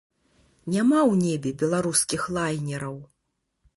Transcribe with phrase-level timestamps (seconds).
[0.75, 2.97] Няма ў небе беларускіх лайнераў.